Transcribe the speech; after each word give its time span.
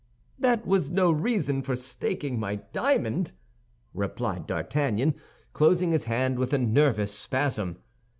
"That 0.39 0.65
was 0.65 0.89
no 0.89 1.11
reason 1.11 1.61
for 1.61 1.75
staking 1.75 2.39
my 2.39 2.55
diamond!" 2.55 3.33
replied 3.93 4.47
D'Artagnan, 4.47 5.13
closing 5.53 5.91
his 5.91 6.05
hand 6.05 6.39
with 6.39 6.53
a 6.53 6.57
nervous 6.57 7.13
spasm. 7.15 7.77